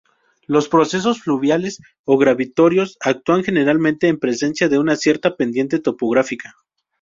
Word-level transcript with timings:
Los 0.47 0.67
procesos 0.67 1.19
fluviales 1.21 1.79
o 2.05 2.17
gravitatorios 2.17 2.97
actúan 3.01 3.43
generalmente 3.43 4.07
en 4.07 4.17
presencia 4.17 4.67
de 4.67 4.79
una 4.79 4.95
cierta 4.95 5.35
pendiente 5.35 5.77
topográfica. 5.77 6.55